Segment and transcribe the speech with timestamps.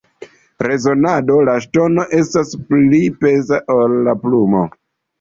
[0.67, 4.69] Rezonado: La ŝtono estas pli peza ol la plumo.